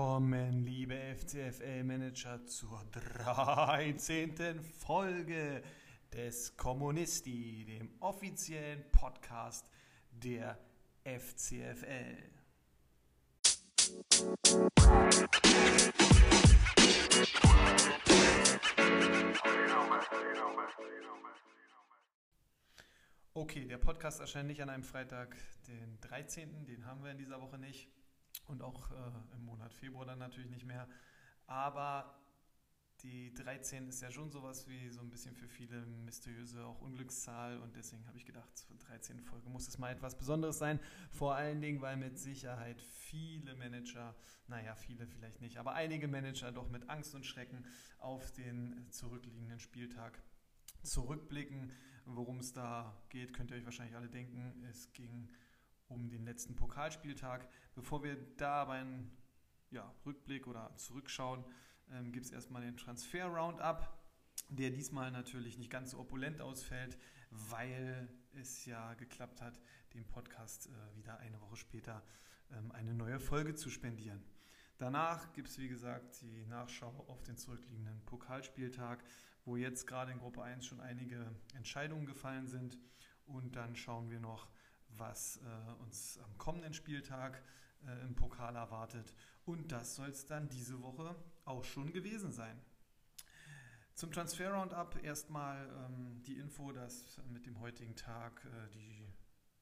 [0.00, 4.58] Willkommen, liebe FCFL-Manager, zur 13.
[4.62, 5.62] Folge
[6.10, 9.70] des Kommunisti, dem offiziellen Podcast
[10.10, 10.58] der
[11.04, 12.16] FCFL.
[23.34, 25.36] Okay, der Podcast erscheint nicht an einem Freitag,
[25.68, 27.86] den 13., den haben wir in dieser Woche nicht
[28.50, 28.94] und auch äh,
[29.36, 30.88] im Monat Februar dann natürlich nicht mehr.
[31.46, 32.20] Aber
[33.02, 37.58] die 13 ist ja schon sowas wie so ein bisschen für viele mysteriöse auch Unglückszahl
[37.58, 39.20] und deswegen habe ich gedacht, zur 13.
[39.20, 40.78] Folge muss es mal etwas Besonderes sein.
[41.10, 44.14] Vor allen Dingen, weil mit Sicherheit viele Manager,
[44.48, 47.64] naja, viele vielleicht nicht, aber einige Manager doch mit Angst und Schrecken
[47.98, 50.22] auf den zurückliegenden Spieltag
[50.82, 51.72] zurückblicken.
[52.04, 54.62] Worum es da geht, könnt ihr euch wahrscheinlich alle denken.
[54.68, 55.30] Es ging
[55.90, 57.46] um den letzten Pokalspieltag.
[57.74, 59.10] Bevor wir da aber einen
[59.70, 61.44] ja, Rückblick oder zurückschauen,
[61.90, 63.88] ähm, gibt es erstmal den Transfer-Roundup,
[64.48, 66.96] der diesmal natürlich nicht ganz so opulent ausfällt,
[67.30, 69.60] weil es ja geklappt hat,
[69.94, 72.02] dem Podcast äh, wieder eine Woche später
[72.52, 74.22] ähm, eine neue Folge zu spendieren.
[74.78, 79.04] Danach gibt es, wie gesagt, die Nachschau auf den zurückliegenden Pokalspieltag,
[79.44, 82.78] wo jetzt gerade in Gruppe 1 schon einige Entscheidungen gefallen sind.
[83.26, 84.48] Und dann schauen wir noch,
[84.96, 87.42] was äh, uns am kommenden Spieltag
[87.86, 89.14] äh, im Pokal erwartet.
[89.44, 92.60] Und das soll es dann diese Woche auch schon gewesen sein.
[93.94, 99.06] Zum Transfer Roundup erstmal ähm, die Info, dass mit dem heutigen Tag äh, die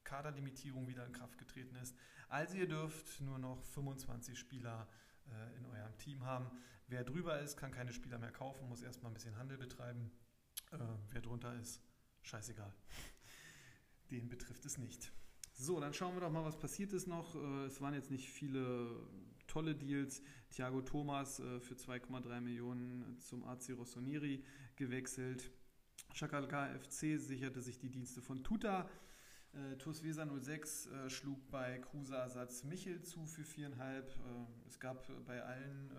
[0.03, 1.95] Kaderlimitierung wieder in Kraft getreten ist.
[2.29, 4.87] Also ihr dürft nur noch 25 Spieler
[5.27, 6.49] äh, in eurem Team haben.
[6.87, 10.11] Wer drüber ist, kann keine Spieler mehr kaufen, muss erstmal ein bisschen Handel betreiben.
[10.71, 10.77] Äh,
[11.11, 11.81] wer drunter ist,
[12.21, 12.73] scheißegal.
[14.09, 15.11] Den betrifft es nicht.
[15.61, 17.35] So, dann schauen wir doch mal, was passiert ist noch.
[17.35, 18.95] Äh, es waren jetzt nicht viele
[19.45, 20.23] tolle Deals.
[20.51, 24.41] Thiago Thomas äh, für 2,3 Millionen zum AC Rossoneri
[24.77, 25.51] gewechselt.
[26.13, 28.89] Chakalka FC sicherte sich die Dienste von Tuta.
[29.51, 33.81] Äh, TuS Weser 06 äh, schlug bei Kruse-Ersatz Michel zu für 4,5.
[33.81, 34.03] Äh,
[34.65, 35.91] es gab bei allen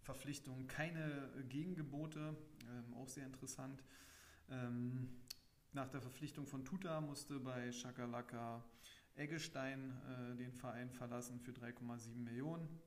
[0.00, 2.34] Verpflichtungen keine Gegengebote,
[2.70, 3.84] ähm, auch sehr interessant.
[4.48, 5.08] Ähm,
[5.72, 8.64] nach der Verpflichtung von Tuta musste bei Schakalaka
[9.14, 12.80] Eggestein äh, den Verein verlassen für 3,7 Millionen.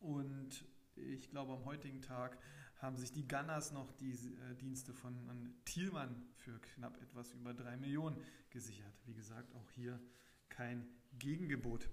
[0.00, 0.64] Und
[0.94, 2.38] ich glaube, am heutigen Tag
[2.76, 5.14] haben sich die Gunners noch die äh, Dienste von
[5.64, 8.18] Thielmann für knapp etwas über 3 Millionen
[8.50, 8.94] gesichert.
[9.06, 9.98] Wie gesagt, auch hier
[10.48, 10.86] kein
[11.18, 11.88] Gegengebot.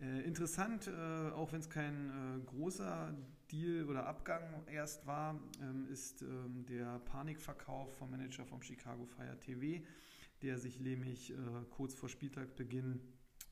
[0.00, 3.14] Äh, interessant, äh, auch wenn es kein äh, großer
[3.50, 9.38] Deal oder Abgang erst war, ähm, ist ähm, der Panikverkauf vom Manager vom Chicago Fire
[9.38, 9.84] TV,
[10.42, 11.36] der sich nämlich äh,
[11.70, 13.00] kurz vor Spieltagbeginn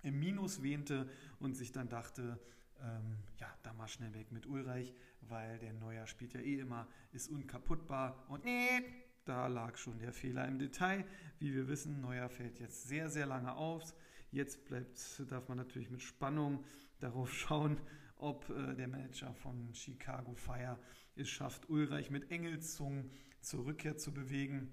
[0.02, 1.08] im Minus wähnte
[1.40, 2.38] und sich dann dachte,
[2.80, 6.86] ähm, ja, da mal schnell weg mit Ulreich, weil der Neuer spielt ja eh immer,
[7.12, 8.82] ist unkaputtbar und nee,
[9.24, 11.04] da lag schon der Fehler im Detail.
[11.38, 13.94] Wie wir wissen, Neuer fällt jetzt sehr, sehr lange auf.
[14.30, 16.64] Jetzt bleibt, darf man natürlich mit Spannung
[16.98, 17.78] darauf schauen,
[18.18, 20.78] ob äh, der Manager von Chicago Fire
[21.14, 24.72] es schafft, Ulreich mit Engelszungen zur Rückkehr zu bewegen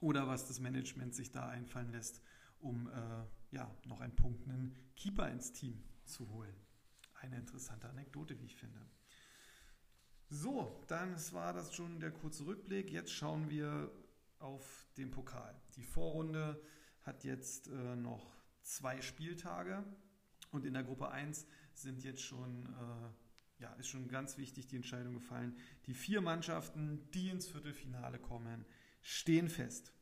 [0.00, 2.20] oder was das Management sich da einfallen lässt,
[2.60, 6.54] um äh, ja, noch einen punktenden Keeper ins Team zu holen.
[7.14, 8.80] Eine interessante Anekdote, wie ich finde.
[10.28, 12.90] So, dann war das schon der kurze Rückblick.
[12.90, 13.90] Jetzt schauen wir
[14.38, 15.54] auf den Pokal.
[15.76, 16.60] Die Vorrunde
[17.02, 19.84] hat jetzt äh, noch zwei Spieltage
[20.50, 24.76] und in der Gruppe 1 sind jetzt schon, äh, ja, ist schon ganz wichtig die
[24.76, 25.56] Entscheidung gefallen.
[25.86, 28.64] Die vier Mannschaften, die ins Viertelfinale kommen,
[29.02, 29.92] stehen fest.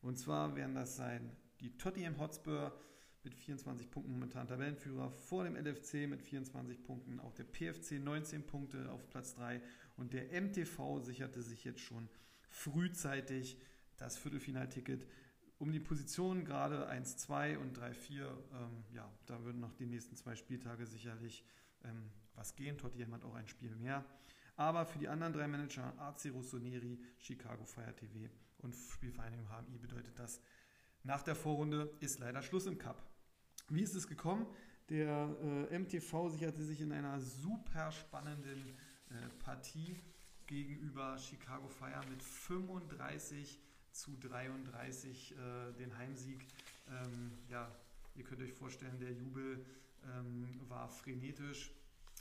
[0.00, 2.76] Und zwar werden das sein die Tottenham Hotspur
[3.22, 8.44] mit 24 Punkten momentan Tabellenführer, vor dem LFC mit 24 Punkten, auch der PFC 19
[8.44, 9.62] Punkte auf Platz 3
[9.96, 12.08] und der MTV sicherte sich jetzt schon
[12.48, 13.58] frühzeitig
[13.96, 15.06] das Viertelfinalticket
[15.62, 18.24] um die Positionen gerade 1, 2 und 3, 4.
[18.24, 21.44] Ähm, ja, da würden noch die nächsten zwei Spieltage sicherlich
[21.84, 22.76] ähm, was gehen.
[22.76, 24.04] Tottenham hat auch ein Spiel mehr.
[24.56, 28.28] Aber für die anderen drei Manager, AC Rossoneri, Chicago Fire TV
[28.58, 30.40] und Spielvereinigung HMI, bedeutet das,
[31.04, 33.00] nach der Vorrunde ist leider Schluss im Cup.
[33.68, 34.46] Wie ist es gekommen?
[34.88, 38.76] Der äh, MTV sicherte sich in einer super spannenden
[39.10, 39.96] äh, Partie
[40.46, 43.60] gegenüber Chicago Fire mit 35
[43.92, 46.46] zu 33 äh, den Heimsieg.
[46.88, 47.70] Ähm, ja,
[48.14, 49.64] ihr könnt euch vorstellen, der Jubel
[50.04, 51.70] ähm, war frenetisch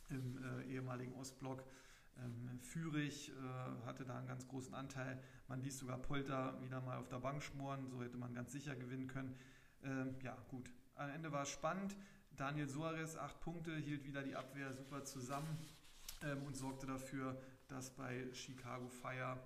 [0.10, 1.64] im äh, ehemaligen Ostblock.
[2.18, 5.22] Ähm, Fürich äh, hatte da einen ganz großen Anteil.
[5.48, 8.76] Man ließ sogar Polter wieder mal auf der Bank schmoren, so hätte man ganz sicher
[8.76, 9.36] gewinnen können.
[9.84, 10.70] Ähm, ja, gut.
[10.96, 11.96] Am Ende war es spannend.
[12.36, 15.58] Daniel Suarez, acht Punkte, hielt wieder die Abwehr super zusammen
[16.24, 19.38] ähm, und sorgte dafür, dass bei Chicago Fire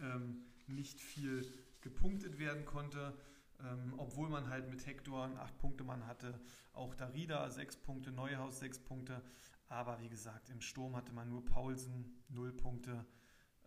[0.00, 1.46] ähm, nicht viel
[1.80, 3.16] gepunktet werden konnte.
[3.60, 6.40] Ähm, obwohl man halt mit Hector einen 8-Punkte-Mann hatte.
[6.72, 9.22] Auch Darida 6 Punkte, Neuhaus 6 Punkte.
[9.68, 13.06] Aber wie gesagt, im Sturm hatte man nur Paulsen 0 Punkte.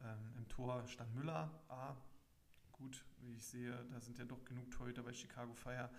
[0.02, 1.50] Ähm, Im Tor stand Müller.
[1.70, 1.96] Ah,
[2.72, 5.90] gut, wie ich sehe, da sind ja doch genug Torhüter bei Chicago Fire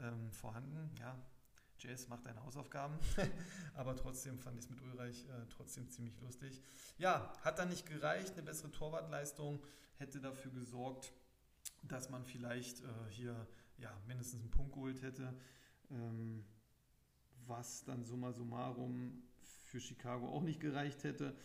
[0.00, 0.90] ähm, vorhanden.
[0.98, 1.16] Ja,
[1.78, 2.98] Jazz macht deine Hausaufgaben.
[3.74, 6.60] Aber trotzdem fand ich es mit Ulreich äh, trotzdem ziemlich lustig.
[6.98, 8.32] Ja, hat dann nicht gereicht.
[8.32, 9.62] Eine bessere Torwartleistung
[9.96, 11.12] hätte dafür gesorgt,
[11.82, 13.46] dass man vielleicht äh, hier
[13.78, 15.34] ja, mindestens einen Punkt geholt hätte.
[15.90, 16.44] Ähm,
[17.46, 19.22] was dann summa summarum
[19.66, 21.36] für Chicago auch nicht gereicht hätte.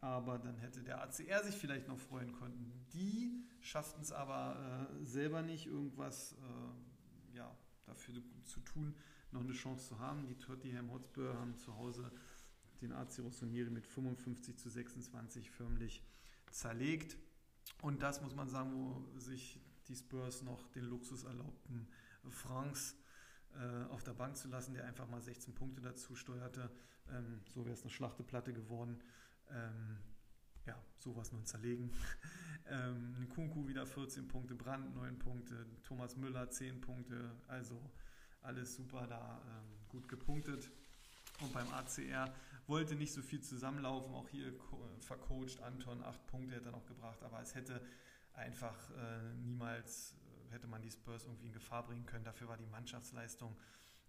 [0.00, 2.86] Aber dann hätte der ACR sich vielleicht noch freuen können.
[2.92, 7.50] Die schafften es aber äh, selber nicht, irgendwas äh, ja,
[7.86, 8.94] dafür zu tun,
[9.34, 10.26] noch eine Chance zu haben.
[10.26, 12.10] Die Tottenham Hotspur haben zu Hause
[12.80, 16.02] den AC Rossoneri mit 55 zu 26 förmlich
[16.50, 17.16] zerlegt.
[17.82, 21.88] Und das muss man sagen, wo sich die Spurs noch den Luxus erlaubten,
[22.28, 22.96] Franks
[23.54, 26.70] äh, auf der Bank zu lassen, der einfach mal 16 Punkte dazu steuerte.
[27.10, 29.02] Ähm, so wäre es eine Schlachteplatte geworden.
[29.50, 29.98] Ähm,
[30.66, 31.90] ja, sowas nun zerlegen.
[32.66, 37.78] ähm, Nkunku wieder 14 Punkte, Brand 9 Punkte, Thomas Müller 10 Punkte, also
[38.44, 40.70] alles super da, ähm, gut gepunktet.
[41.40, 42.32] Und beim ACR
[42.66, 44.52] wollte nicht so viel zusammenlaufen, auch hier
[45.00, 47.80] vercoacht Anton, 8 Punkte hätte er noch gebracht, aber es hätte
[48.32, 50.14] einfach äh, niemals
[50.48, 52.24] äh, hätte man die Spurs irgendwie in Gefahr bringen können.
[52.24, 53.56] Dafür war die Mannschaftsleistung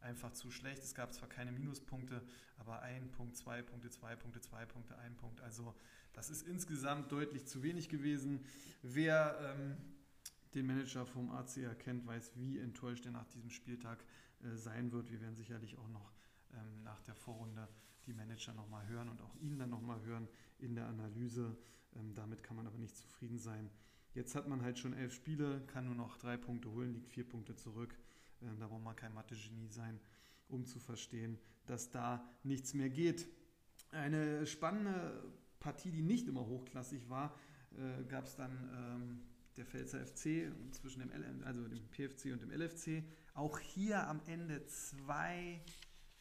[0.02, 0.84] einfach zu schlecht.
[0.84, 2.22] Es gab zwar keine Minuspunkte,
[2.58, 5.42] aber ein Punkt, zwei Punkte, zwei Punkte, zwei Punkte, ein Punkt.
[5.42, 5.76] Also
[6.14, 8.46] das ist insgesamt deutlich zu wenig gewesen.
[8.84, 9.78] Wer ähm,
[10.54, 15.10] den Manager vom ACR kennt, weiß, wie enttäuscht er nach diesem Spieltag äh, sein wird.
[15.12, 16.12] Wir werden sicherlich auch noch
[16.54, 17.68] ähm, nach der Vorrunde
[18.06, 20.28] die Manager nochmal hören und auch ihn dann nochmal hören
[20.60, 21.58] in der Analyse.
[21.96, 23.70] Ähm, damit kann man aber nicht zufrieden sein.
[24.14, 27.28] Jetzt hat man halt schon elf Spiele, kann nur noch drei Punkte holen, liegt vier
[27.28, 27.98] Punkte zurück.
[28.42, 30.00] Ähm, da braucht man kein Mathe-Genie sein,
[30.48, 33.28] um zu verstehen, dass da nichts mehr geht.
[33.92, 35.24] Eine spannende
[35.60, 37.38] Partie, die nicht immer hochklassig war,
[37.78, 39.22] äh, gab es dann
[39.58, 43.04] der Pfälzer FC zwischen dem, L also dem PFC und dem LFC.
[43.34, 45.62] Auch hier am Ende zwei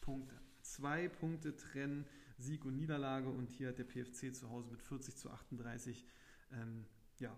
[0.01, 0.39] Punkte.
[0.61, 2.05] Zwei Punkte trennen
[2.37, 6.05] Sieg und Niederlage und hier hat der PFC zu Hause mit 40 zu 38
[6.51, 6.85] ähm,
[7.19, 7.37] ja,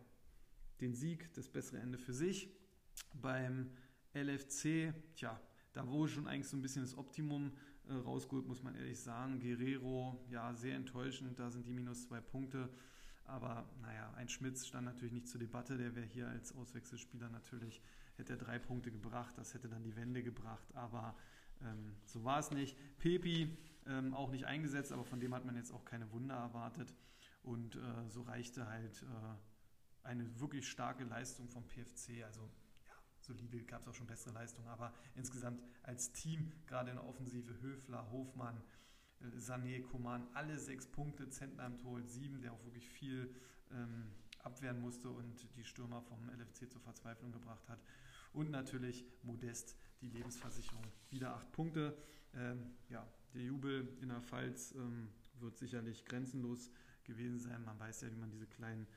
[0.81, 2.49] den Sieg, das bessere Ende für sich.
[3.13, 3.71] Beim
[4.13, 5.39] LFC, tja,
[5.73, 7.51] da wurde schon eigentlich so ein bisschen das Optimum
[7.87, 9.39] äh, rausgeholt, muss man ehrlich sagen.
[9.39, 12.69] Guerrero, ja, sehr enttäuschend, da sind die minus zwei Punkte.
[13.27, 15.77] Aber naja, ein Schmitz stand natürlich nicht zur Debatte.
[15.77, 17.81] Der wäre hier als Auswechselspieler natürlich,
[18.15, 20.67] hätte er drei Punkte gebracht, das hätte dann die Wende gebracht.
[20.73, 21.15] Aber
[21.61, 22.77] ähm, so war es nicht.
[22.99, 26.93] Pepi ähm, auch nicht eingesetzt, aber von dem hat man jetzt auch keine Wunder erwartet.
[27.43, 32.23] Und äh, so reichte halt äh, eine wirklich starke Leistung vom PFC.
[32.23, 32.41] Also
[32.85, 37.05] ja, solide gab es auch schon bessere Leistungen, aber insgesamt als Team, gerade in der
[37.05, 38.61] Offensive, Höfler, Hofmann,
[39.37, 43.33] Sané, Koman, alle sechs Punkte, Zentner im Tor, sieben, der auch wirklich viel
[43.71, 44.11] ähm,
[44.43, 47.79] abwehren musste und die Stürmer vom LFC zur Verzweiflung gebracht hat.
[48.33, 51.97] Und natürlich Modest, die Lebensversicherung, wieder acht Punkte.
[52.33, 56.71] Ähm, ja, der Jubel in der Pfalz ähm, wird sicherlich grenzenlos
[57.03, 57.63] gewesen sein.
[57.63, 58.87] Man weiß ja, wie man diese kleinen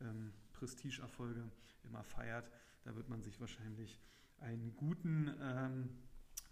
[0.00, 1.50] ähm, Prestigeerfolge
[1.84, 2.50] immer feiert.
[2.84, 3.98] Da wird man sich wahrscheinlich
[4.38, 5.90] einen guten ähm,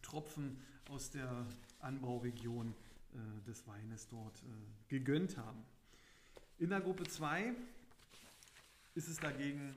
[0.03, 1.47] Tropfen aus der
[1.81, 2.75] Anbauregion
[3.15, 4.47] äh, des Weines dort äh,
[4.88, 5.65] gegönnt haben.
[6.59, 7.55] In der Gruppe 2
[8.95, 9.75] ist es dagegen,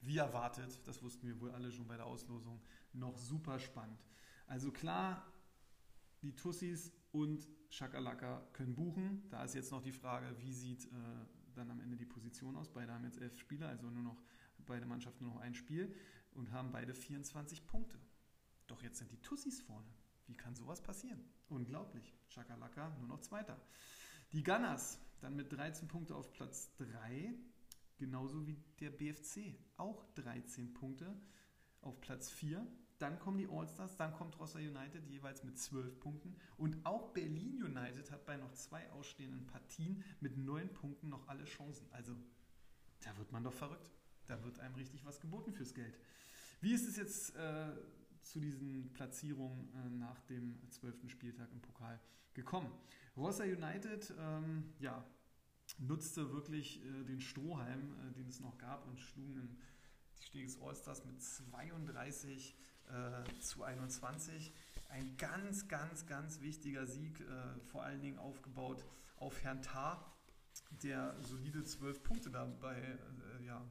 [0.00, 2.60] wie erwartet, das wussten wir wohl alle schon bei der Auslosung,
[2.92, 4.04] noch super spannend.
[4.46, 5.26] Also klar,
[6.22, 9.28] die Tussis und Schakalaka können buchen.
[9.30, 10.88] Da ist jetzt noch die Frage, wie sieht äh,
[11.54, 12.68] dann am Ende die Position aus.
[12.68, 14.22] Beide haben jetzt elf Spieler, also nur noch
[14.66, 15.94] beide Mannschaften nur noch ein Spiel
[16.32, 17.98] und haben beide 24 Punkte.
[18.66, 19.88] Doch jetzt sind die Tussis vorne.
[20.26, 21.22] Wie kann sowas passieren?
[21.48, 22.14] Unglaublich.
[22.28, 23.60] Chakalaka nur noch Zweiter.
[24.32, 27.34] Die Gunners dann mit 13 Punkte auf Platz 3,
[27.98, 29.56] genauso wie der BFC.
[29.76, 31.14] Auch 13 Punkte
[31.80, 32.66] auf Platz 4.
[32.98, 36.36] Dann kommen die Allstars, dann kommt Rossa United jeweils mit 12 Punkten.
[36.56, 41.44] Und auch Berlin United hat bei noch zwei ausstehenden Partien mit 9 Punkten noch alle
[41.44, 41.86] Chancen.
[41.90, 42.14] Also,
[43.00, 43.90] da wird man doch verrückt.
[44.26, 45.98] Da wird einem richtig was geboten fürs Geld.
[46.60, 47.76] Wie ist es jetzt äh,
[48.24, 51.08] zu diesen Platzierungen äh, nach dem 12.
[51.08, 52.00] Spieltag im Pokal
[52.32, 52.70] gekommen?
[53.16, 55.04] Rossa United, ähm, ja,
[55.78, 59.48] nutzte wirklich äh, den Strohhalm, äh, den es noch gab und schlugen in
[60.18, 64.52] die Steges Allstars mit 32 äh, zu 21.
[64.88, 68.84] Ein ganz, ganz, ganz wichtiger Sieg, äh, vor allen Dingen aufgebaut
[69.16, 70.14] auf Herrn Tar,
[70.82, 73.66] der solide zwölf Punkte dabei äh, ja,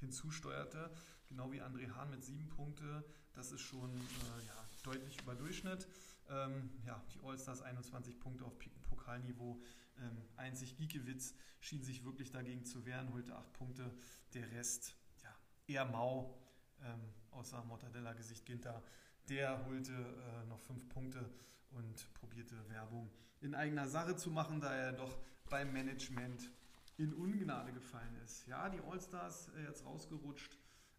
[0.00, 0.90] hinzusteuerte,
[1.28, 3.04] genau wie André Hahn mit sieben Punkte.
[3.32, 5.86] Das ist schon äh, ja, deutlich über Durchschnitt.
[6.28, 8.56] Ähm, ja, die Allstars 21 Punkte auf
[8.88, 9.60] Pokalniveau.
[9.98, 13.90] Ähm, einzig Giekewitz schien sich wirklich dagegen zu wehren, holte acht Punkte.
[14.32, 15.34] Der Rest, ja,
[15.66, 16.38] eher mau,
[16.82, 17.00] ähm,
[17.30, 18.82] außer Mortadella-Gesicht Ginter.
[19.28, 21.30] Der holte äh, noch fünf Punkte
[21.70, 25.18] und probierte Werbung in eigener Sache zu machen, da er doch
[25.50, 26.50] beim Management
[26.96, 28.46] in Ungnade gefallen ist.
[28.46, 30.56] Ja, die Allstars äh, jetzt rausgerutscht,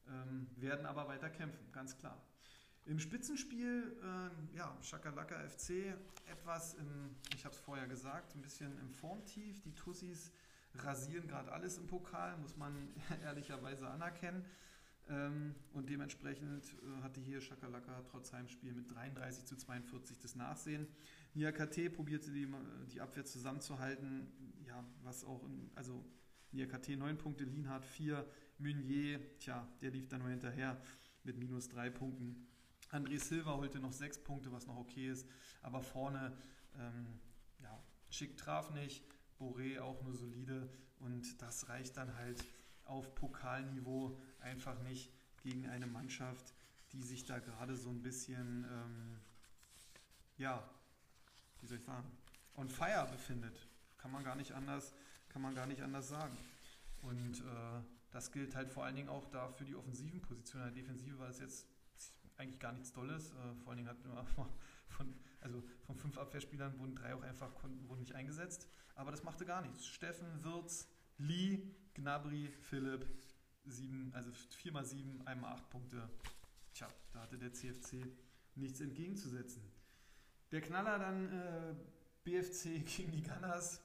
[0.10, 2.22] ähm, werden aber weiter kämpfen, ganz klar.
[2.86, 5.96] Im Spitzenspiel, äh, ja, Schakalaka FC,
[6.28, 9.60] etwas im, ich habe es vorher gesagt, ein bisschen im Formtief.
[9.62, 10.32] Die Tussis
[10.76, 12.74] rasieren gerade alles im Pokal, muss man
[13.24, 14.46] ehrlicherweise anerkennen.
[15.08, 20.88] Ähm, und dementsprechend äh, hatte hier Schakalaka trotz Heimspiel mit 33 zu 42 das Nachsehen.
[21.34, 22.48] Nia KT probierte die,
[22.94, 24.28] die Abwehr zusammenzuhalten,
[24.66, 26.04] ja, was auch, in, also
[26.56, 28.26] Nia KT 9 Punkte, Lienhardt 4,
[28.60, 30.82] Meunier, tja, der lief dann nur hinterher
[31.26, 32.48] mit minus 3 Punkten.
[32.92, 35.28] André Silva holte noch sechs Punkte, was noch okay ist.
[35.62, 36.38] Aber vorne,
[36.80, 37.20] ähm,
[37.60, 39.04] ja, Schick traf nicht,
[39.38, 40.70] Boré auch nur solide.
[41.00, 42.46] Und das reicht dann halt
[42.86, 45.12] auf Pokalniveau einfach nicht
[45.44, 46.54] gegen eine Mannschaft,
[46.94, 49.20] die sich da gerade so ein bisschen, ähm,
[50.38, 50.64] ja,
[51.60, 52.10] wie soll ich sagen,
[52.56, 53.68] on fire befindet.
[53.98, 54.94] Kann man gar nicht anders,
[55.36, 56.38] kann man gar nicht anders sagen.
[57.02, 60.74] Und äh, das gilt halt vor allen Dingen auch da für die offensiven Positionen.
[60.74, 61.68] Der Defensive war es jetzt
[62.38, 63.32] eigentlich gar nichts Tolles.
[63.32, 63.98] Äh, vor allen Dingen hat
[64.88, 67.52] von, also von fünf Abwehrspielern wurden drei auch einfach
[67.86, 68.70] wurden nicht eingesetzt.
[68.96, 69.86] Aber das machte gar nichts.
[69.86, 70.88] Steffen, Wirz,
[71.18, 73.06] Lee, Gnabry, Philipp,
[73.66, 76.10] sieben, also vier mal sieben, einmal acht Punkte.
[76.74, 78.08] Tja, da hatte der CFC
[78.56, 79.70] nichts entgegenzusetzen.
[80.54, 81.76] Der Knaller dann äh,
[82.24, 83.82] BFC gegen die Gunners.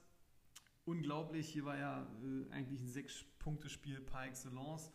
[0.85, 4.91] Unglaublich, hier war ja äh, eigentlich ein Sechs-Punkte-Spiel par excellence.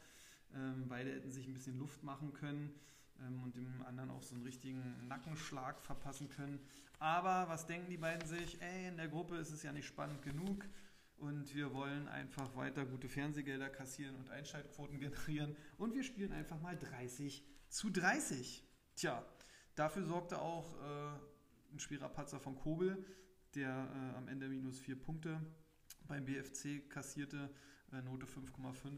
[0.53, 2.73] Ähm, beide hätten sich ein bisschen Luft machen können
[3.21, 6.59] ähm, und dem anderen auch so einen richtigen Nackenschlag verpassen können.
[6.99, 8.61] Aber was denken die beiden sich?
[8.61, 10.65] Ey, in der Gruppe ist es ja nicht spannend genug
[11.17, 16.59] und wir wollen einfach weiter gute Fernsehgelder kassieren und Einschaltquoten generieren und wir spielen einfach
[16.61, 18.63] mal 30 zu 30.
[18.95, 19.25] Tja,
[19.75, 23.05] dafür sorgte auch äh, ein schwerer von Kobel,
[23.53, 25.41] der äh, am Ende minus vier Punkte
[26.07, 27.50] beim BFC kassierte,
[27.91, 28.97] äh, Note 5,5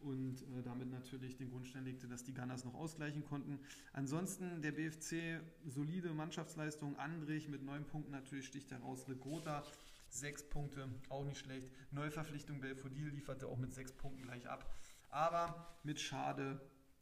[0.00, 3.58] und äh, damit natürlich den Grundstein legte, dass die Gunners noch ausgleichen konnten.
[3.92, 9.64] Ansonsten der BFC solide Mannschaftsleistung, Andrich mit neun Punkten natürlich sticht heraus, Legota
[10.10, 11.68] sechs Punkte, auch nicht schlecht.
[11.90, 14.72] Neuverpflichtung Belfodil lieferte auch mit sechs Punkten gleich ab,
[15.10, 16.60] aber mit Schade,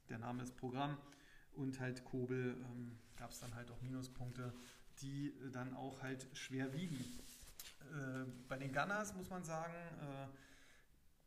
[0.08, 0.96] der Name ist Programm
[1.54, 4.52] und halt Kobel ähm, gab es dann halt auch Minuspunkte,
[5.02, 6.98] die äh, dann auch halt schwer wiegen.
[7.86, 10.26] Äh, bei den Gunners muss man sagen, äh,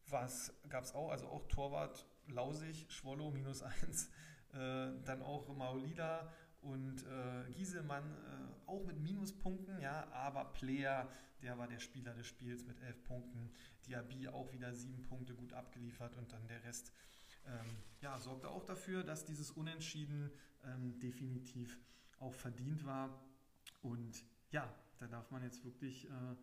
[0.07, 4.09] was gab es auch, also auch Torwart Lausig, Schwollo minus 1,
[4.53, 11.07] äh, dann auch Maolida und äh, Gieselmann äh, auch mit Minuspunkten, ja, aber Player,
[11.41, 13.51] der war der Spieler des Spiels mit 11 Punkten,
[13.87, 16.91] Diaby auch wieder 7 Punkte gut abgeliefert und dann der Rest
[17.47, 20.31] ähm, ja, sorgte auch dafür, dass dieses Unentschieden
[20.65, 21.79] ähm, definitiv
[22.19, 23.09] auch verdient war.
[23.81, 26.35] Und ja, da darf man jetzt wirklich äh,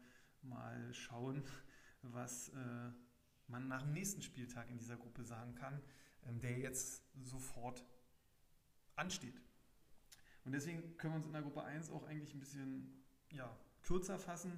[0.43, 1.43] mal schauen,
[2.03, 2.91] was äh,
[3.49, 5.81] man nach dem nächsten Spieltag in dieser Gruppe sagen kann,
[6.27, 7.85] ähm, der jetzt sofort
[8.97, 9.41] ansteht.
[10.45, 14.19] Und deswegen können wir uns in der Gruppe 1 auch eigentlich ein bisschen ja, kürzer
[14.19, 14.53] fassen.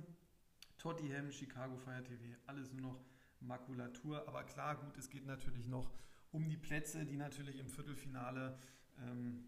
[0.76, 3.04] Tottenham, Chicago Fire TV, alles nur noch
[3.40, 4.28] Makulatur.
[4.28, 5.90] Aber klar, gut, es geht natürlich noch
[6.30, 8.58] um die Plätze, die natürlich im Viertelfinale,
[9.00, 9.44] ähm,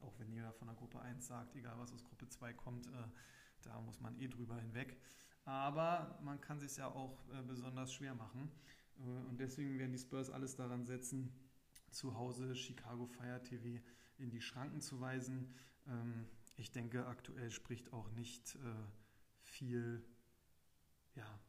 [0.00, 2.90] auch wenn jeder von der Gruppe 1 sagt, egal was aus Gruppe 2 kommt, äh,
[3.62, 4.96] da muss man eh drüber hinweg.
[5.44, 8.50] Aber man kann sich ja auch äh, besonders schwer machen.
[8.98, 11.32] Äh, und deswegen werden die Spurs alles daran setzen,
[11.90, 13.82] zu Hause Chicago Fire TV
[14.18, 15.52] in die Schranken zu weisen.
[15.86, 16.26] Ähm,
[16.56, 18.58] ich denke, aktuell spricht auch nicht äh,
[19.40, 20.04] viel
[21.14, 21.40] ja,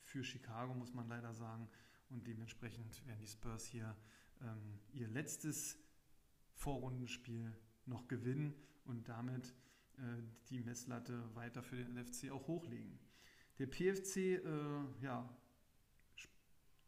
[0.00, 1.68] für Chicago, muss man leider sagen.
[2.08, 3.96] Und dementsprechend werden die Spurs hier
[4.42, 5.78] ähm, ihr letztes
[6.54, 9.54] Vorrundenspiel noch gewinnen und damit
[10.50, 12.98] die Messlatte weiter für den LFC auch hochlegen.
[13.58, 14.40] Der PFC, äh,
[15.02, 15.28] ja,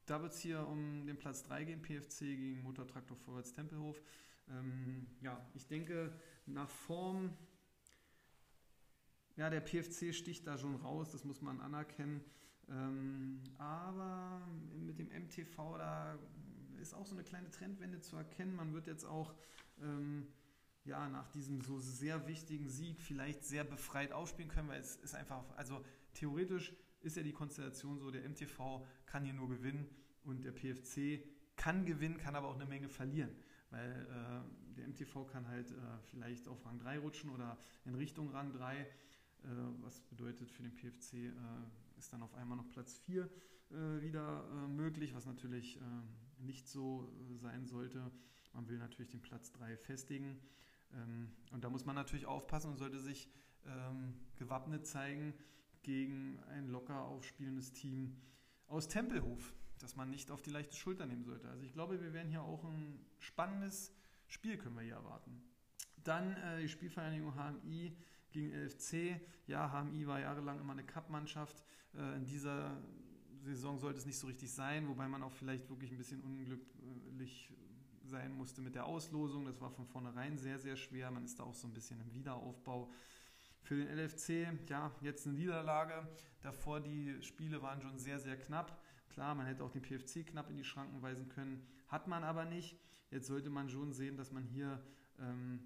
[0.07, 4.01] da wird es hier um den Platz 3 gehen, PFC gegen Motortraktor Vorwärts Tempelhof.
[4.49, 6.13] Ähm, ja, ich denke,
[6.47, 7.37] nach Form,
[9.37, 12.23] ja, der PFC sticht da schon raus, das muss man anerkennen.
[12.69, 16.19] Ähm, aber mit dem MTV, da
[16.81, 18.57] ist auch so eine kleine Trendwende zu erkennen.
[18.57, 19.35] Man wird jetzt auch
[19.81, 20.27] ähm,
[20.85, 25.15] ja, nach diesem so sehr wichtigen Sieg vielleicht sehr befreit aufspielen können, weil es ist
[25.15, 29.87] einfach, also theoretisch ist ja die Konstellation so, der MTV kann hier nur gewinnen
[30.25, 31.23] und der PFC
[31.57, 33.31] kann gewinnen, kann aber auch eine Menge verlieren,
[33.71, 35.75] weil äh, der MTV kann halt äh,
[36.11, 38.87] vielleicht auf Rang 3 rutschen oder in Richtung Rang 3, äh,
[39.81, 41.31] was bedeutet für den PFC äh,
[41.99, 45.79] ist dann auf einmal noch Platz 4 äh, wieder äh, möglich, was natürlich
[46.39, 48.11] nicht so sein sollte.
[48.53, 50.39] Man will natürlich den Platz 3 festigen.
[50.95, 53.29] Ähm, und da muss man natürlich aufpassen und sollte sich
[53.67, 55.35] ähm, gewappnet zeigen
[55.83, 58.17] gegen ein locker aufspielendes Team
[58.67, 61.49] aus Tempelhof, das man nicht auf die leichte Schulter nehmen sollte.
[61.49, 63.93] Also ich glaube, wir werden hier auch ein spannendes
[64.27, 65.43] Spiel können wir hier erwarten.
[66.03, 67.97] Dann äh, die Spielvereinigung HMI
[68.31, 69.21] gegen LFC.
[69.47, 71.63] Ja, HMI war jahrelang immer eine Cup-Mannschaft.
[71.95, 72.77] Äh, in dieser
[73.45, 77.53] Saison sollte es nicht so richtig sein, wobei man auch vielleicht wirklich ein bisschen unglücklich
[78.07, 79.45] sein musste mit der Auslosung.
[79.45, 81.11] Das war von vornherein sehr, sehr schwer.
[81.11, 82.91] Man ist da auch so ein bisschen im Wiederaufbau.
[83.63, 86.07] Für den LFC, ja, jetzt eine Niederlage.
[86.43, 88.79] Davor die Spiele waren schon sehr, sehr knapp.
[89.09, 92.45] Klar, man hätte auch den PFC knapp in die Schranken weisen können, hat man aber
[92.45, 92.77] nicht.
[93.11, 94.83] Jetzt sollte man schon sehen, dass man hier
[95.21, 95.61] ähm,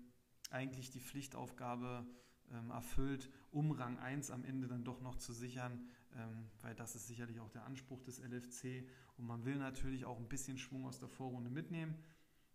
[0.50, 2.06] eigentlich die Pflichtaufgabe
[2.52, 6.94] ähm, erfüllt, um Rang 1 am Ende dann doch noch zu sichern, ähm, weil das
[6.94, 8.86] ist sicherlich auch der Anspruch des LFC.
[9.16, 11.96] Und man will natürlich auch ein bisschen Schwung aus der Vorrunde mitnehmen.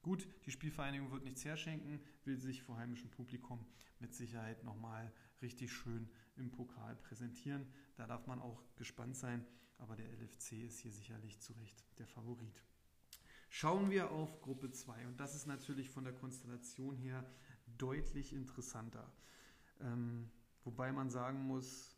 [0.03, 3.65] Gut, die Spielvereinigung wird nichts herschenken, will sich vor heimischem Publikum
[3.99, 7.65] mit Sicherheit nochmal richtig schön im Pokal präsentieren.
[7.95, 9.45] Da darf man auch gespannt sein,
[9.77, 12.61] aber der LFC ist hier sicherlich zu Recht der Favorit.
[13.49, 17.25] Schauen wir auf Gruppe 2 und das ist natürlich von der Konstellation her
[17.77, 19.09] deutlich interessanter.
[19.79, 20.29] Ähm,
[20.65, 21.95] wobei man sagen muss,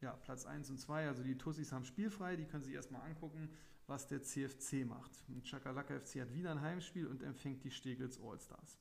[0.00, 3.50] ja, Platz 1 und 2, also die Tussis haben spielfrei, die können sich erstmal angucken
[3.86, 5.12] was der CFC macht.
[5.44, 8.78] Chakalaka FC hat wieder ein Heimspiel und empfängt die Steglitz Allstars.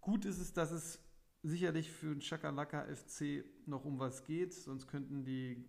[0.00, 1.00] Gut ist es, dass es
[1.42, 5.64] sicherlich für den Chakalaka FC noch um was geht, sonst könnten die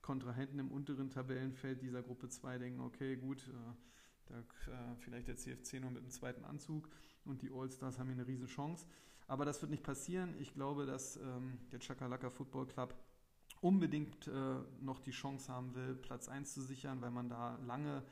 [0.00, 3.52] Kontrahenten im unteren Tabellenfeld dieser Gruppe 2 denken, okay, gut, äh,
[4.26, 6.88] da äh, vielleicht der CFC nur mit dem zweiten Anzug
[7.24, 8.86] und die Allstars haben hier eine riesen Chance.
[9.26, 10.34] Aber das wird nicht passieren.
[10.40, 12.94] Ich glaube, dass ähm, der Chakalaka Football Club
[13.62, 18.02] unbedingt äh, noch die Chance haben will, Platz 1 zu sichern, weil man da lange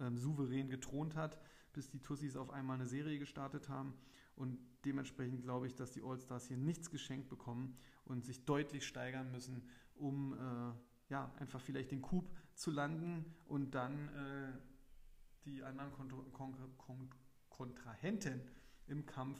[0.00, 1.38] ähm, souverän getront hat,
[1.72, 3.94] bis die Tussis auf einmal eine Serie gestartet haben.
[4.34, 9.30] Und dementsprechend glaube ich, dass die All-Stars hier nichts geschenkt bekommen und sich deutlich steigern
[9.30, 9.62] müssen,
[9.94, 10.72] um äh,
[11.08, 14.52] ja, einfach vielleicht den Coup zu landen und dann äh,
[15.44, 17.10] die anderen Kont Kon Kon
[17.48, 18.42] Kontrahenten
[18.88, 19.38] im Kampf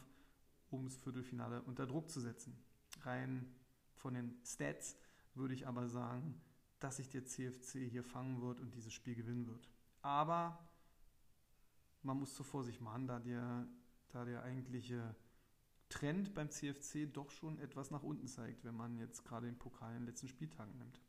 [0.71, 2.57] ums Viertelfinale unter Druck zu setzen.
[3.03, 3.53] Rein
[3.95, 4.97] von den Stats
[5.37, 6.40] würde ich aber sagen,
[6.79, 9.68] dass sich der CFC hier fangen wird und dieses Spiel gewinnen wird.
[10.03, 10.59] Aber
[12.03, 13.66] man muss zur Vorsicht machen, da der,
[14.09, 15.14] da der eigentliche
[15.88, 19.92] Trend beim CFC doch schon etwas nach unten zeigt, wenn man jetzt gerade den Pokal
[19.92, 21.01] in den letzten Spieltagen nimmt.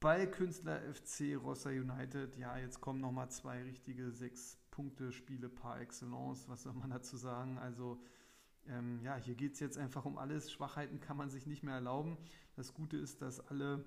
[0.00, 6.48] Ballkünstler FC Rossa United, ja, jetzt kommen nochmal zwei richtige Sechs-Punkte-Spiele par excellence.
[6.48, 7.58] Was soll man dazu sagen?
[7.58, 8.02] Also,
[8.70, 10.50] ähm, ja, hier geht es jetzt einfach um alles.
[10.50, 12.16] Schwachheiten kann man sich nicht mehr erlauben.
[12.56, 13.84] Das Gute ist, dass alle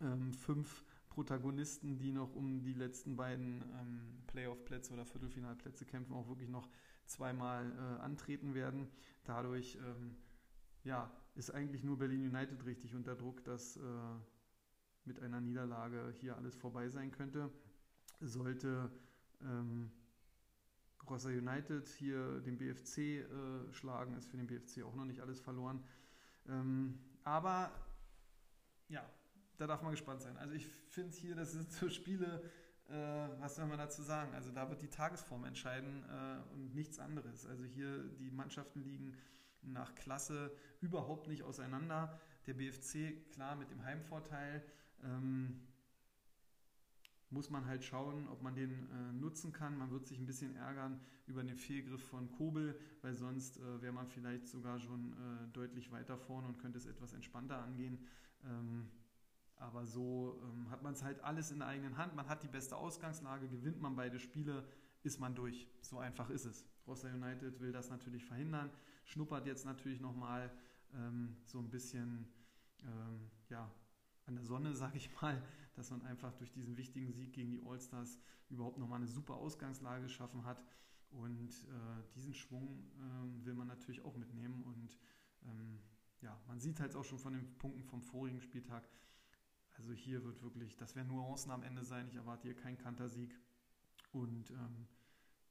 [0.00, 6.28] ähm, fünf Protagonisten, die noch um die letzten beiden ähm, Playoff-Plätze oder Viertelfinalplätze kämpfen, auch
[6.28, 6.68] wirklich noch
[7.06, 8.88] zweimal äh, antreten werden.
[9.24, 10.16] Dadurch ähm,
[10.82, 13.80] ja, ist eigentlich nur Berlin United richtig unter Druck, dass äh,
[15.04, 17.50] mit einer Niederlage hier alles vorbei sein könnte.
[18.20, 18.90] Sollte
[19.42, 19.90] ähm,
[21.08, 25.40] Rossa United hier den BFC äh, schlagen, ist für den BFC auch noch nicht alles
[25.40, 25.82] verloren.
[26.48, 27.70] Ähm, aber
[28.88, 29.08] ja,
[29.56, 30.36] da darf man gespannt sein.
[30.36, 32.42] Also ich finde hier, das sind so Spiele,
[32.88, 34.34] äh, was soll man dazu sagen?
[34.34, 37.46] Also da wird die Tagesform entscheiden äh, und nichts anderes.
[37.46, 39.16] Also hier die Mannschaften liegen
[39.62, 42.18] nach Klasse überhaupt nicht auseinander.
[42.46, 44.62] Der BFC, klar, mit dem Heimvorteil.
[45.02, 45.60] Ähm,
[47.34, 49.76] muss man halt schauen, ob man den äh, nutzen kann.
[49.76, 53.92] Man wird sich ein bisschen ärgern über den Fehlgriff von Kobel, weil sonst äh, wäre
[53.92, 57.98] man vielleicht sogar schon äh, deutlich weiter vorne und könnte es etwas entspannter angehen.
[58.44, 58.88] Ähm,
[59.56, 62.14] aber so ähm, hat man es halt alles in der eigenen Hand.
[62.14, 64.64] Man hat die beste Ausgangslage, gewinnt man beide Spiele,
[65.02, 65.68] ist man durch.
[65.82, 66.64] So einfach ist es.
[66.86, 68.70] Rossa United will das natürlich verhindern,
[69.04, 70.50] schnuppert jetzt natürlich nochmal
[70.94, 72.28] ähm, so ein bisschen
[72.82, 73.70] ähm, ja,
[74.26, 75.42] an der Sonne, sage ich mal,
[75.74, 80.04] dass man einfach durch diesen wichtigen Sieg gegen die Allstars überhaupt nochmal eine super Ausgangslage
[80.04, 80.62] geschaffen hat.
[81.10, 84.62] Und äh, diesen Schwung äh, will man natürlich auch mitnehmen.
[84.64, 84.98] Und
[85.44, 85.80] ähm,
[86.20, 88.88] ja, man sieht halt auch schon von den Punkten vom vorigen Spieltag,
[89.76, 92.06] also hier wird wirklich, das werden Nuancen am Ende sein.
[92.08, 93.36] Ich erwarte hier keinen Kantersieg.
[94.12, 94.86] Und ähm,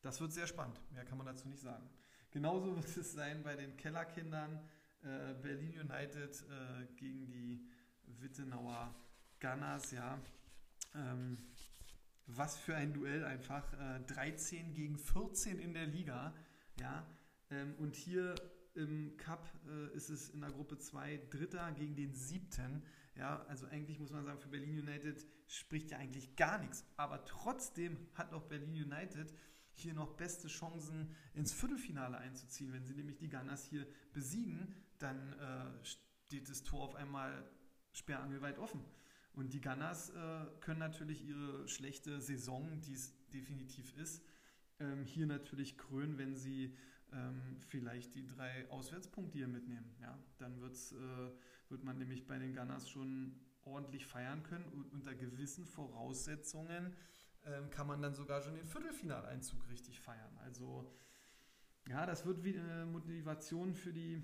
[0.02, 0.80] das wird sehr spannend.
[0.92, 1.90] Mehr kann man dazu nicht sagen.
[2.32, 4.60] Genauso wird es sein bei den Kellerkindern.
[5.02, 7.68] Äh, Berlin United äh, gegen die
[8.06, 8.96] Wittenauer
[9.44, 10.18] Gunners, ja.
[10.96, 11.38] Ähm,
[12.28, 13.74] was für ein Duell einfach.
[13.74, 16.34] Äh, 13 gegen 14 in der Liga,
[16.80, 17.06] ja.
[17.52, 18.36] Ähm, und hier
[18.74, 22.84] im Cup äh, ist es in der Gruppe 2 Dritter gegen den Siebten.
[23.16, 26.86] Ja, also eigentlich muss man sagen, für Berlin United spricht ja eigentlich gar nichts.
[26.96, 29.34] Aber trotzdem hat auch Berlin United
[29.74, 32.72] hier noch beste Chancen ins Viertelfinale einzuziehen.
[32.72, 37.44] Wenn sie nämlich die Gunners hier besiegen, dann äh, steht das Tor auf einmal
[37.92, 38.84] sperrangelweit offen.
[39.34, 44.24] Und die Gunners äh, können natürlich ihre schlechte Saison, die es definitiv ist,
[44.80, 46.76] ähm, hier natürlich krönen, wenn sie
[47.12, 49.96] ähm, vielleicht die drei Auswärtspunkte hier mitnehmen.
[50.02, 51.32] Ja, dann wird's, äh,
[51.70, 56.96] wird man nämlich bei den Gunners schon ordentlich feiern können und unter gewissen Voraussetzungen
[57.46, 60.38] ähm, kann man dann sogar schon den Viertelfinaleinzug richtig feiern.
[60.44, 60.94] Also
[61.90, 64.22] ja, das wird wie eine Motivation für die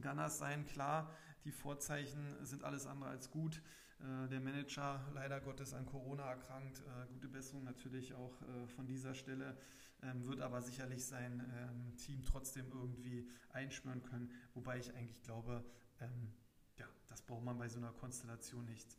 [0.00, 0.66] Gunners sein.
[0.66, 3.60] Klar, die Vorzeichen sind alles andere als gut.
[4.04, 6.80] Äh, der Manager leider Gottes an Corona erkrankt.
[6.80, 9.56] Äh, gute Besserung natürlich auch äh, von dieser Stelle.
[10.02, 14.30] Ähm, wird aber sicherlich sein ähm, Team trotzdem irgendwie einschwören können.
[14.52, 15.64] Wobei ich eigentlich glaube,
[16.00, 16.32] ähm,
[16.76, 18.96] ja, das braucht man bei so einer Konstellation nicht.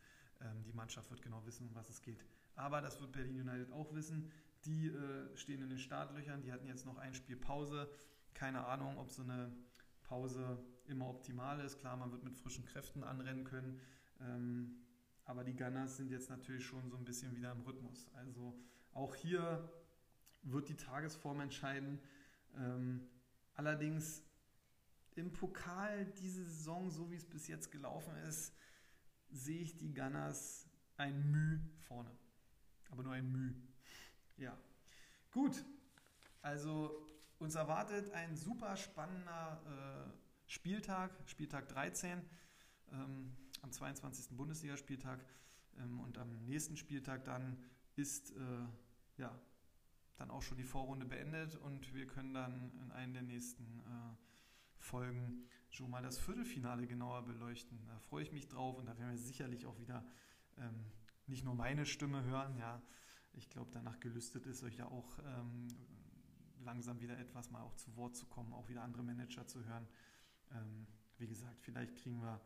[0.65, 2.23] die Mannschaft wird genau wissen, um was es geht.
[2.55, 4.31] Aber das wird Berlin United auch wissen.
[4.65, 4.91] Die
[5.35, 6.41] stehen in den Startlöchern.
[6.41, 7.89] Die hatten jetzt noch ein Spiel Pause.
[8.33, 9.51] Keine Ahnung, ob so eine
[10.03, 11.79] Pause immer optimal ist.
[11.79, 13.79] Klar, man wird mit frischen Kräften anrennen können.
[15.25, 18.07] Aber die Gunners sind jetzt natürlich schon so ein bisschen wieder im Rhythmus.
[18.13, 18.57] Also
[18.93, 19.69] auch hier
[20.43, 21.99] wird die Tagesform entscheiden.
[22.55, 23.07] Ähm,
[23.55, 24.23] allerdings
[25.15, 28.53] im Pokal diese Saison, so wie es bis jetzt gelaufen ist,
[29.31, 32.11] sehe ich die Gunners ein Müh vorne.
[32.91, 33.55] Aber nur ein Müh.
[34.37, 34.57] Ja.
[35.31, 35.65] Gut.
[36.41, 37.05] Also
[37.39, 42.21] uns erwartet ein super spannender äh, Spieltag, Spieltag 13,
[42.91, 43.35] ähm,
[43.65, 44.37] am 22.
[44.37, 45.25] Bundesligaspieltag.
[45.79, 47.57] Ähm, und am nächsten Spieltag dann
[47.95, 48.67] ist äh,
[49.17, 49.37] ja,
[50.17, 54.15] dann auch schon die Vorrunde beendet und wir können dann in einer der nächsten äh,
[54.77, 57.79] Folgen schon mal das Viertelfinale genauer beleuchten.
[57.87, 60.05] Da freue ich mich drauf und da werden wir sicherlich auch wieder
[60.57, 60.85] ähm,
[61.25, 62.55] nicht nur meine Stimme hören.
[62.57, 62.81] Ja,
[63.33, 65.67] ich glaube, danach gelüstet ist euch ja auch ähm,
[66.59, 69.87] langsam wieder etwas mal auch zu Wort zu kommen, auch wieder andere Manager zu hören.
[70.51, 70.85] Ähm,
[71.17, 72.39] wie gesagt, vielleicht kriegen wir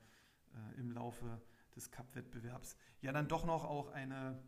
[0.54, 1.42] äh, im Laufe
[1.76, 4.42] des Cup-Wettbewerbs ja dann doch noch auch eine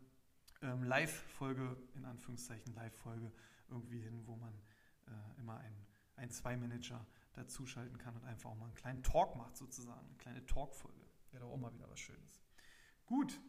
[0.62, 3.32] ähm, Live-Folge, in Anführungszeichen Live-Folge,
[3.68, 4.52] irgendwie hin, wo man
[5.06, 5.74] äh, immer ein,
[6.16, 10.06] ein Zwei-Manager dazuschalten kann und einfach auch mal einen kleinen Talk macht, sozusagen.
[10.06, 11.00] Eine kleine Talk-Folge.
[11.30, 12.42] Wäre doch auch mal wieder was Schönes.
[13.06, 13.40] Gut,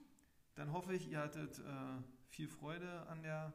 [0.55, 3.53] dann hoffe ich, ihr hattet äh, viel Freude an der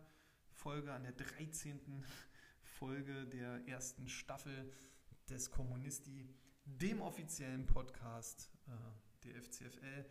[0.51, 2.05] Folge, an der 13.
[2.63, 4.71] Folge der ersten Staffel
[5.29, 6.29] des Kommunisti,
[6.65, 8.51] dem offiziellen Podcast
[9.25, 10.05] der FCFL.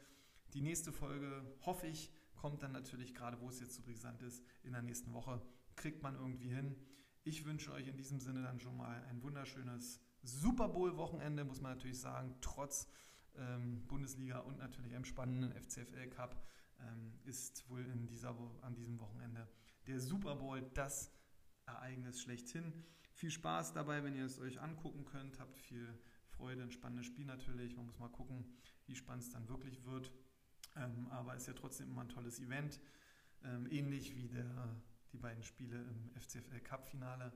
[0.53, 4.43] Die nächste Folge, hoffe ich, kommt dann natürlich, gerade wo es jetzt so brisant ist,
[4.63, 5.41] in der nächsten Woche,
[5.75, 6.75] kriegt man irgendwie hin.
[7.23, 11.73] Ich wünsche euch in diesem Sinne dann schon mal ein wunderschönes Super Bowl-Wochenende, muss man
[11.73, 12.87] natürlich sagen, trotz
[13.35, 16.47] ähm, Bundesliga und natürlich einem spannenden FCFL Cup
[16.79, 19.47] ähm, ist wohl in dieser, an diesem Wochenende
[19.87, 21.11] der Super Bowl das
[21.65, 22.85] Ereignis schlechthin.
[23.13, 25.39] Viel Spaß dabei, wenn ihr es euch angucken könnt.
[25.39, 25.97] Habt viel
[26.37, 27.75] Freude, ein spannendes Spiel natürlich.
[27.75, 28.45] Man muss mal gucken,
[28.85, 30.11] wie spannend es dann wirklich wird.
[30.75, 32.79] Ähm, aber ist ja trotzdem immer ein tolles Event.
[33.43, 34.75] Ähm, ähnlich wie der,
[35.11, 37.33] die beiden Spiele im FCFL Cup Finale.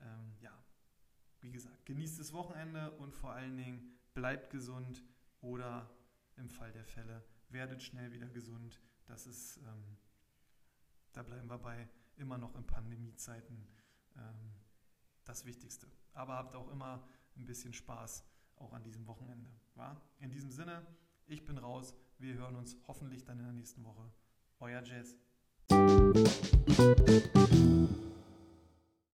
[0.00, 0.52] Ähm, ja,
[1.40, 5.02] wie gesagt, genießt das Wochenende und vor allen Dingen bleibt gesund
[5.40, 5.90] oder
[6.36, 8.80] im Fall der Fälle werdet schnell wieder gesund.
[9.06, 9.96] Das ist, ähm,
[11.12, 13.66] da bleiben wir bei immer noch in Pandemiezeiten
[14.16, 14.54] ähm,
[15.24, 15.90] das Wichtigste.
[16.12, 18.24] Aber habt auch immer ein bisschen Spaß
[18.56, 19.50] auch an diesem Wochenende.
[19.74, 20.00] Wa?
[20.20, 20.86] In diesem Sinne,
[21.26, 21.94] ich bin raus.
[22.18, 24.10] Wir hören uns hoffentlich dann in der nächsten Woche.
[24.60, 25.16] Euer Jazz.